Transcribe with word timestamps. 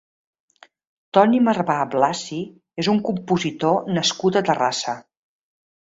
Toni 1.17 1.41
Marbà 1.49 1.75
Blasi 1.93 2.39
és 2.85 2.91
un 2.97 3.05
compositor 3.11 3.89
nascut 4.01 4.43
a 4.45 4.49
Terrassa. 4.53 5.03